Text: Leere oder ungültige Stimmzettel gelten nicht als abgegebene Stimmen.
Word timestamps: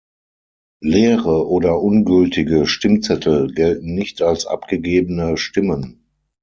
Leere 0.81 1.47
oder 1.47 1.79
ungültige 1.79 2.65
Stimmzettel 2.65 3.53
gelten 3.53 3.93
nicht 3.93 4.23
als 4.23 4.47
abgegebene 4.47 5.37
Stimmen. 5.37 6.07